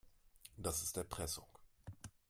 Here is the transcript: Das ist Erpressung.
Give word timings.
Das 0.57 0.81
ist 0.81 0.97
Erpressung. 0.97 1.45